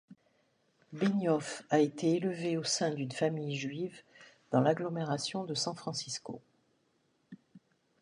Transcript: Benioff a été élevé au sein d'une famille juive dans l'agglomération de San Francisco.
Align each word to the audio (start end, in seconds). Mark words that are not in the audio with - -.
Benioff 0.93 1.61
a 1.69 1.77
été 1.77 2.15
élevé 2.15 2.57
au 2.57 2.63
sein 2.63 2.89
d'une 2.91 3.11
famille 3.11 3.55
juive 3.55 4.01
dans 4.49 4.59
l'agglomération 4.59 5.43
de 5.43 5.53
San 5.53 5.75
Francisco. 5.75 6.41